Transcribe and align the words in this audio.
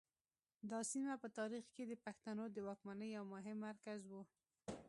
دا 0.71 0.79
سیمه 0.91 1.15
په 1.23 1.27
تاریخ 1.37 1.63
کې 1.75 1.83
د 1.87 1.93
پښتنو 2.05 2.43
د 2.51 2.57
واکمنۍ 2.67 3.09
یو 3.17 3.25
مهم 3.33 3.57
مرکز 3.67 4.01
و 4.11 4.13